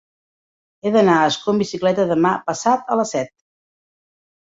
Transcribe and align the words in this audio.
He 0.81 0.91
d'anar 0.95 1.17
a 1.17 1.27
Ascó 1.27 1.53
amb 1.55 1.63
bicicleta 1.65 2.09
demà 2.15 2.35
passat 2.51 2.93
a 2.97 3.01
les 3.01 3.17
set. 3.19 3.35